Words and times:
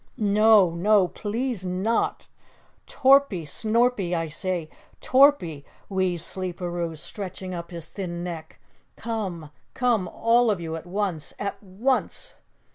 "No. 0.17 0.71
No! 0.73 1.07
Please 1.09 1.63
NOT! 1.63 2.27
Torpy 2.87 3.45
Snorpy 3.45 4.15
I 4.15 4.29
say, 4.29 4.67
Torpy," 4.99 5.63
wheezed 5.89 6.25
Sleeperoo, 6.25 6.97
stretching 6.97 7.53
up 7.53 7.69
his 7.69 7.87
thin 7.87 8.23
neck. 8.23 8.59
"Come, 8.95 9.51
come 9.75 10.07
all 10.07 10.49
of 10.49 10.59
you 10.59 10.75
at 10.75 10.87
once. 10.87 11.35
At 11.37 11.61
ONCE!" 11.61 12.33